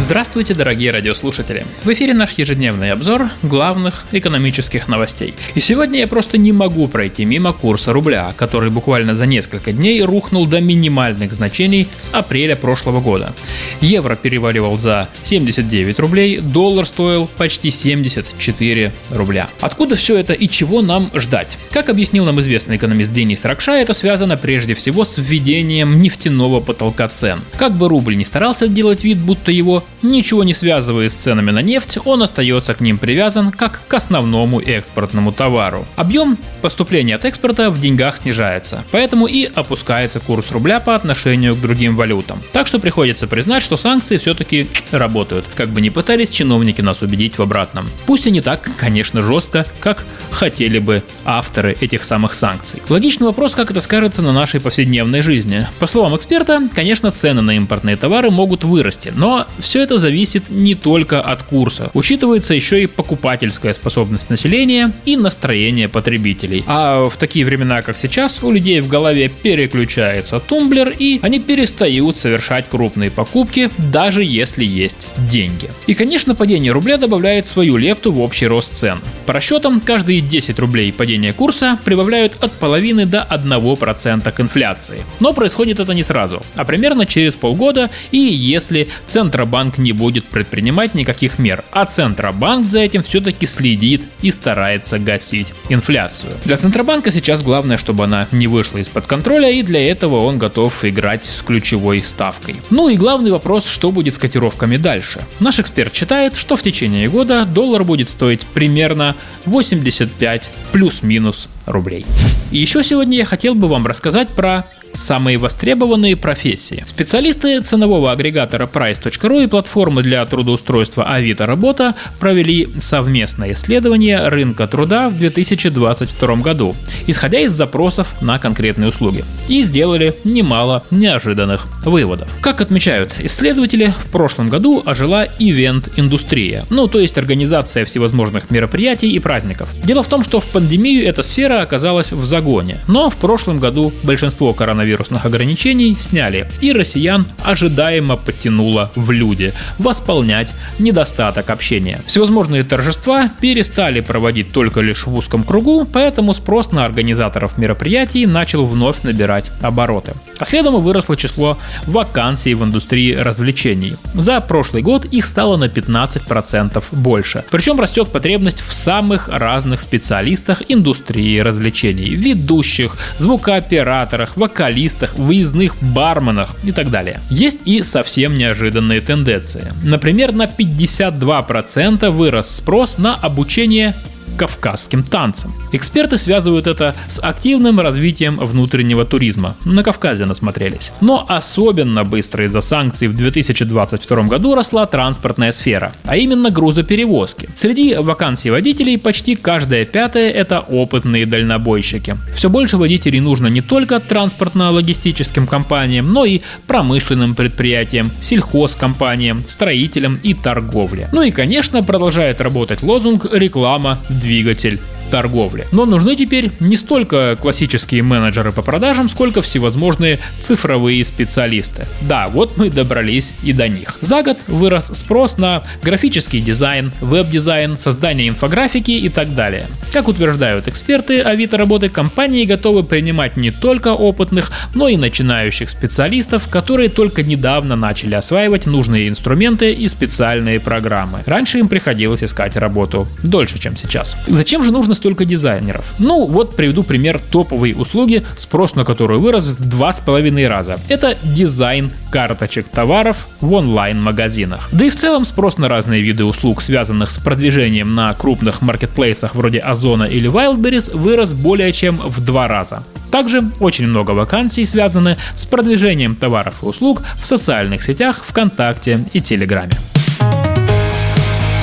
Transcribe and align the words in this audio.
Здравствуйте, 0.00 0.54
дорогие 0.54 0.90
радиослушатели! 0.90 1.66
В 1.84 1.92
эфире 1.92 2.14
наш 2.14 2.32
ежедневный 2.32 2.90
обзор 2.90 3.30
главных 3.42 4.06
экономических 4.10 4.88
новостей. 4.88 5.34
И 5.54 5.60
сегодня 5.60 6.00
я 6.00 6.08
просто 6.08 6.38
не 6.38 6.52
могу 6.52 6.88
пройти 6.88 7.24
мимо 7.24 7.52
курса 7.52 7.92
рубля, 7.92 8.34
который 8.36 8.70
буквально 8.70 9.14
за 9.14 9.26
несколько 9.26 9.72
дней 9.72 10.02
рухнул 10.02 10.46
до 10.46 10.60
минимальных 10.60 11.32
значений 11.32 11.86
с 11.96 12.12
апреля 12.12 12.56
прошлого 12.56 13.00
года. 13.00 13.34
Евро 13.82 14.16
переваливал 14.16 14.78
за 14.78 15.08
79 15.22 16.00
рублей, 16.00 16.38
доллар 16.38 16.86
стоил 16.86 17.28
почти 17.36 17.70
74 17.70 18.92
рубля. 19.10 19.48
Откуда 19.60 19.96
все 19.96 20.16
это 20.16 20.32
и 20.32 20.48
чего 20.48 20.82
нам 20.82 21.10
ждать? 21.14 21.56
Как 21.70 21.88
объяснил 21.88 22.24
нам 22.24 22.40
известный 22.40 22.78
экономист 22.78 23.12
Денис 23.12 23.44
Ракша, 23.44 23.72
это 23.72 23.94
связано 23.94 24.36
прежде 24.36 24.74
всего 24.74 25.04
с 25.04 25.18
введением 25.18 26.00
нефтяного 26.00 26.60
потолка 26.60 27.06
цен. 27.08 27.42
Как 27.56 27.76
бы 27.76 27.88
рубль 27.88 28.16
не 28.16 28.24
старался 28.24 28.66
делать 28.66 29.04
вид, 29.04 29.18
будто 29.18 29.52
его 29.52 29.84
Ничего 30.02 30.44
не 30.44 30.54
связывая 30.54 31.08
с 31.08 31.14
ценами 31.14 31.50
на 31.50 31.60
нефть, 31.60 31.98
он 32.04 32.22
остается 32.22 32.74
к 32.74 32.80
ним 32.80 32.98
привязан 32.98 33.52
как 33.52 33.82
к 33.86 33.94
основному 33.94 34.60
экспортному 34.60 35.32
товару. 35.32 35.86
Объем 35.96 36.38
поступления 36.62 37.16
от 37.16 37.24
экспорта 37.24 37.70
в 37.70 37.78
деньгах 37.78 38.16
снижается, 38.16 38.84
поэтому 38.90 39.26
и 39.26 39.44
опускается 39.54 40.20
курс 40.20 40.50
рубля 40.52 40.80
по 40.80 40.94
отношению 40.94 41.54
к 41.54 41.60
другим 41.60 41.96
валютам. 41.96 42.42
Так 42.52 42.66
что 42.66 42.78
приходится 42.78 43.26
признать, 43.26 43.62
что 43.62 43.76
санкции 43.76 44.16
все-таки 44.16 44.68
работают, 44.90 45.44
как 45.54 45.68
бы 45.68 45.80
ни 45.80 45.90
пытались 45.90 46.30
чиновники 46.30 46.80
нас 46.80 47.02
убедить 47.02 47.36
в 47.36 47.42
обратном. 47.42 47.88
Пусть 48.06 48.26
и 48.26 48.30
не 48.30 48.40
так, 48.40 48.70
конечно, 48.78 49.20
жестко, 49.20 49.66
как 49.80 50.06
хотели 50.30 50.78
бы 50.78 51.02
авторы 51.24 51.76
этих 51.80 52.04
самых 52.04 52.34
санкций. 52.34 52.82
Логичный 52.88 53.26
вопрос, 53.26 53.54
как 53.54 53.70
это 53.70 53.80
скажется 53.80 54.22
на 54.22 54.32
нашей 54.32 54.60
повседневной 54.60 55.20
жизни. 55.20 55.66
По 55.78 55.86
словам 55.86 56.16
эксперта, 56.16 56.68
конечно, 56.74 57.10
цены 57.10 57.42
на 57.42 57.56
импортные 57.56 57.96
товары 57.96 58.30
могут 58.30 58.64
вырасти, 58.64 59.12
но 59.14 59.46
все 59.58 59.82
это 59.82 59.89
это 59.90 59.98
зависит 59.98 60.50
не 60.50 60.76
только 60.76 61.20
от 61.20 61.42
курса. 61.42 61.90
Учитывается 61.94 62.54
еще 62.54 62.80
и 62.80 62.86
покупательская 62.86 63.72
способность 63.72 64.30
населения 64.30 64.92
и 65.04 65.16
настроение 65.16 65.88
потребителей. 65.88 66.62
А 66.68 67.08
в 67.08 67.16
такие 67.16 67.44
времена, 67.44 67.82
как 67.82 67.96
сейчас, 67.96 68.40
у 68.44 68.52
людей 68.52 68.80
в 68.82 68.86
голове 68.86 69.28
переключается 69.28 70.38
тумблер 70.38 70.94
и 70.96 71.18
они 71.22 71.40
перестают 71.40 72.20
совершать 72.20 72.68
крупные 72.68 73.10
покупки, 73.10 73.68
даже 73.78 74.22
если 74.22 74.64
есть 74.64 75.08
деньги. 75.28 75.68
И, 75.88 75.94
конечно, 75.94 76.36
падение 76.36 76.70
рубля 76.70 76.96
добавляет 76.96 77.48
свою 77.48 77.76
лепту 77.76 78.12
в 78.12 78.20
общий 78.20 78.46
рост 78.46 78.76
цен. 78.76 79.00
По 79.26 79.32
расчетам, 79.32 79.80
каждые 79.80 80.20
10 80.20 80.56
рублей 80.60 80.92
падения 80.92 81.32
курса 81.32 81.80
прибавляют 81.84 82.34
от 82.44 82.52
половины 82.52 83.06
до 83.06 83.26
1% 83.28 84.30
к 84.30 84.40
инфляции. 84.40 85.04
Но 85.18 85.32
происходит 85.32 85.80
это 85.80 85.94
не 85.94 86.04
сразу, 86.04 86.42
а 86.54 86.64
примерно 86.64 87.06
через 87.06 87.34
полгода 87.34 87.90
и 88.12 88.18
если 88.18 88.88
Центробанк 89.08 89.78
не 89.80 89.92
будет 89.92 90.24
предпринимать 90.26 90.94
никаких 90.94 91.38
мер, 91.38 91.64
а 91.72 91.84
Центробанк 91.86 92.68
за 92.68 92.80
этим 92.80 93.02
все-таки 93.02 93.46
следит 93.46 94.02
и 94.22 94.30
старается 94.30 94.98
гасить 94.98 95.52
инфляцию. 95.68 96.32
Для 96.44 96.56
Центробанка 96.56 97.10
сейчас 97.10 97.42
главное, 97.42 97.76
чтобы 97.76 98.04
она 98.04 98.28
не 98.30 98.46
вышла 98.46 98.78
из-под 98.78 99.06
контроля, 99.06 99.50
и 99.50 99.62
для 99.62 99.90
этого 99.90 100.24
он 100.24 100.38
готов 100.38 100.84
играть 100.84 101.24
с 101.24 101.42
ключевой 101.42 102.02
ставкой. 102.02 102.56
Ну 102.70 102.88
и 102.88 102.96
главный 102.96 103.30
вопрос, 103.30 103.66
что 103.66 103.90
будет 103.90 104.14
с 104.14 104.18
котировками 104.18 104.76
дальше. 104.76 105.24
Наш 105.40 105.58
эксперт 105.58 105.94
считает, 105.94 106.36
что 106.36 106.56
в 106.56 106.62
течение 106.62 107.08
года 107.08 107.44
доллар 107.44 107.84
будет 107.84 108.08
стоить 108.08 108.46
примерно 108.46 109.16
85 109.46 110.50
плюс-минус 110.72 111.48
рублей. 111.66 112.06
И 112.50 112.58
еще 112.58 112.82
сегодня 112.82 113.18
я 113.18 113.24
хотел 113.24 113.54
бы 113.54 113.68
вам 113.68 113.86
рассказать 113.86 114.28
про 114.30 114.66
Самые 114.92 115.38
востребованные 115.38 116.16
профессии. 116.16 116.82
Специалисты 116.86 117.60
ценового 117.60 118.10
агрегатора 118.10 118.66
Price.ru 118.66 119.44
и 119.44 119.46
платформы 119.46 120.02
для 120.02 120.24
трудоустройства 120.26 121.04
Авито 121.04 121.46
Работа 121.46 121.94
провели 122.18 122.68
совместное 122.78 123.52
исследование 123.52 124.28
рынка 124.28 124.66
труда 124.66 125.08
в 125.08 125.16
2022 125.18 126.36
году, 126.36 126.74
исходя 127.06 127.40
из 127.40 127.52
запросов 127.52 128.14
на 128.20 128.38
конкретные 128.38 128.88
услуги, 128.88 129.24
и 129.48 129.62
сделали 129.62 130.14
немало 130.24 130.82
неожиданных 130.90 131.68
выводов. 131.84 132.28
Как 132.40 132.60
отмечают 132.60 133.14
исследователи, 133.20 133.94
в 133.96 134.10
прошлом 134.10 134.48
году 134.48 134.82
ожила 134.84 135.24
ивент-индустрия, 135.38 136.64
ну 136.70 136.88
то 136.88 136.98
есть 136.98 137.16
организация 137.16 137.84
всевозможных 137.84 138.50
мероприятий 138.50 139.12
и 139.12 139.18
праздников. 139.18 139.68
Дело 139.84 140.02
в 140.02 140.08
том, 140.08 140.24
что 140.24 140.40
в 140.40 140.46
пандемию 140.46 141.06
эта 141.06 141.22
сфера 141.22 141.49
оказалась 141.52 142.12
в 142.12 142.24
загоне, 142.24 142.78
но 142.86 143.10
в 143.10 143.16
прошлом 143.16 143.58
году 143.58 143.92
большинство 144.02 144.52
коронавирусных 144.52 145.26
ограничений 145.26 145.96
сняли, 145.98 146.48
и 146.60 146.72
россиян 146.72 147.26
ожидаемо 147.44 148.16
потянуло 148.16 148.90
в 148.94 149.10
люди 149.10 149.52
восполнять 149.78 150.54
недостаток 150.78 151.50
общения. 151.50 152.02
Всевозможные 152.06 152.64
торжества 152.64 153.30
перестали 153.40 154.00
проводить 154.00 154.52
только 154.52 154.80
лишь 154.80 155.06
в 155.06 155.14
узком 155.14 155.42
кругу, 155.42 155.86
поэтому 155.90 156.34
спрос 156.34 156.72
на 156.72 156.84
организаторов 156.84 157.58
мероприятий 157.58 158.26
начал 158.26 158.64
вновь 158.64 159.02
набирать 159.02 159.50
обороты. 159.60 160.14
А 160.38 160.46
следом 160.46 160.80
выросло 160.82 161.16
число 161.16 161.58
вакансий 161.86 162.54
в 162.54 162.64
индустрии 162.64 163.14
развлечений. 163.14 163.96
За 164.14 164.40
прошлый 164.40 164.82
год 164.82 165.04
их 165.04 165.26
стало 165.26 165.56
на 165.56 165.64
15% 165.64 166.82
больше. 166.92 167.44
Причем 167.50 167.78
растет 167.78 168.08
потребность 168.08 168.62
в 168.62 168.72
самых 168.72 169.28
разных 169.28 169.80
специалистах 169.82 170.62
индустрии 170.68 171.39
развлечений. 171.42 172.14
Ведущих, 172.14 172.96
звукооператорах, 173.18 174.36
вокалистах, 174.36 175.16
выездных 175.16 175.76
барменах 175.80 176.54
и 176.64 176.72
так 176.72 176.90
далее. 176.90 177.20
Есть 177.30 177.58
и 177.64 177.82
совсем 177.82 178.34
неожиданные 178.34 179.00
тенденции. 179.00 179.72
Например, 179.82 180.32
на 180.32 180.44
52% 180.44 182.10
вырос 182.10 182.56
спрос 182.56 182.98
на 182.98 183.14
обучение 183.14 183.94
кавказским 184.40 185.02
танцам. 185.02 185.52
Эксперты 185.70 186.16
связывают 186.16 186.66
это 186.66 186.94
с 187.10 187.20
активным 187.20 187.78
развитием 187.78 188.38
внутреннего 188.38 189.04
туризма. 189.04 189.54
На 189.66 189.82
Кавказе 189.82 190.24
насмотрелись. 190.24 190.92
Но 191.02 191.26
особенно 191.28 192.04
быстро 192.04 192.46
из-за 192.46 192.62
санкций 192.62 193.08
в 193.08 193.16
2022 193.16 194.22
году 194.22 194.54
росла 194.54 194.86
транспортная 194.86 195.52
сфера, 195.52 195.92
а 196.06 196.16
именно 196.16 196.48
грузоперевозки. 196.48 197.50
Среди 197.54 197.96
вакансий 197.96 198.50
водителей 198.50 198.98
почти 198.98 199.34
каждая 199.34 199.84
пятая– 199.84 200.30
это 200.42 200.60
опытные 200.60 201.26
дальнобойщики. 201.26 202.16
Все 202.34 202.48
больше 202.48 202.78
водителей 202.78 203.20
нужно 203.20 203.48
не 203.48 203.60
только 203.60 204.00
транспортно-логистическим 204.00 205.46
компаниям, 205.46 206.08
но 206.08 206.24
и 206.24 206.40
промышленным 206.66 207.34
предприятиям, 207.34 208.10
сельхозкомпаниям, 208.22 209.42
строителям 209.46 210.18
и 210.22 210.32
торговле. 210.32 211.10
Ну 211.12 211.20
и, 211.20 211.30
конечно, 211.30 211.82
продолжает 211.82 212.40
работать 212.40 212.82
лозунг 212.82 213.26
«Реклама 213.30 213.98
двигатель 214.29 214.79
Торговли. 215.10 215.66
Но 215.72 215.84
нужны 215.84 216.16
теперь 216.16 216.50
не 216.60 216.76
столько 216.76 217.36
классические 217.40 218.02
менеджеры 218.02 218.52
по 218.52 218.62
продажам, 218.62 219.08
сколько 219.08 219.42
всевозможные 219.42 220.18
цифровые 220.40 221.04
специалисты. 221.04 221.86
Да, 222.02 222.28
вот 222.28 222.56
мы 222.56 222.70
добрались 222.70 223.34
и 223.42 223.52
до 223.52 223.68
них. 223.68 223.98
За 224.00 224.22
год 224.22 224.38
вырос 224.46 224.90
спрос 224.94 225.38
на 225.38 225.62
графический 225.82 226.40
дизайн, 226.40 226.92
веб-дизайн, 227.00 227.76
создание 227.76 228.28
инфографики 228.28 228.92
и 228.92 229.08
так 229.08 229.34
далее. 229.34 229.66
Как 229.92 230.08
утверждают 230.08 230.68
эксперты 230.68 231.20
Авито 231.20 231.56
работы, 231.56 231.88
компании 231.88 232.44
готовы 232.44 232.84
принимать 232.84 233.36
не 233.36 233.50
только 233.50 233.88
опытных, 233.88 234.50
но 234.74 234.88
и 234.88 234.96
начинающих 234.96 235.70
специалистов, 235.70 236.48
которые 236.48 236.88
только 236.88 237.22
недавно 237.22 237.76
начали 237.76 238.14
осваивать 238.14 238.66
нужные 238.66 239.08
инструменты 239.08 239.72
и 239.72 239.88
специальные 239.88 240.60
программы. 240.60 241.20
Раньше 241.26 241.58
им 241.58 241.68
приходилось 241.68 242.22
искать 242.22 242.56
работу 242.56 243.08
дольше, 243.22 243.58
чем 243.58 243.76
сейчас. 243.76 244.16
Зачем 244.26 244.62
же 244.62 244.70
нужно 244.70 244.94
столько 245.00 245.24
дизайнеров? 245.24 245.94
Ну, 245.98 246.26
вот 246.26 246.54
приведу 246.56 246.84
пример 246.84 247.18
топовой 247.18 247.74
услуги, 247.76 248.22
спрос 248.36 248.74
на 248.74 248.84
которую 248.84 249.18
вырос 249.20 249.46
в 249.46 249.68
два 249.68 249.94
с 249.94 250.00
половиной 250.00 250.46
раза. 250.46 250.78
Это 250.90 251.16
дизайн 251.22 251.90
карточек 252.10 252.68
товаров 252.68 253.26
в 253.40 253.50
онлайн-магазинах. 253.54 254.68
Да 254.72 254.84
и 254.84 254.90
в 254.90 254.94
целом 254.94 255.24
спрос 255.24 255.56
на 255.56 255.68
разные 255.68 256.02
виды 256.02 256.24
услуг, 256.24 256.60
связанных 256.60 257.10
с 257.10 257.18
продвижением 257.18 257.90
на 257.90 258.12
крупных 258.12 258.60
маркетплейсах 258.60 259.34
вроде 259.34 259.60
Озона 259.60 260.04
или 260.04 260.30
Wildberries, 260.30 260.94
вырос 260.94 261.32
более 261.32 261.72
чем 261.72 261.96
в 261.96 262.22
два 262.22 262.46
раза. 262.46 262.82
Также 263.10 263.42
очень 263.58 263.86
много 263.86 264.10
вакансий 264.10 264.66
связаны 264.66 265.16
с 265.34 265.46
продвижением 265.46 266.14
товаров 266.14 266.62
и 266.62 266.66
услуг 266.66 267.02
в 267.20 267.26
социальных 267.26 267.82
сетях 267.82 268.22
ВКонтакте 268.26 269.04
и 269.14 269.20
Телеграме. 269.22 269.72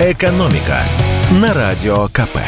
Экономика 0.02 0.80
на 1.32 1.54
радио 1.54 2.08
КП. 2.08 2.40